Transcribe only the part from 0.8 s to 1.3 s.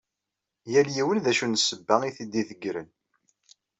yiwen d